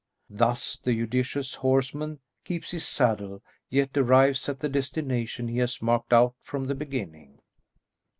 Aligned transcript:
Thus 0.31 0.79
the 0.79 0.95
judicious 0.95 1.53
horseman 1.53 2.21
keeps 2.43 2.71
his 2.71 2.87
saddle, 2.87 3.43
yet 3.69 3.95
arrives 3.95 4.49
at 4.49 4.59
the 4.59 4.67
destination 4.67 5.47
he 5.47 5.59
has 5.59 5.79
marked 5.79 6.11
out 6.11 6.33
from 6.39 6.65
the 6.65 6.73
beginning. 6.73 7.37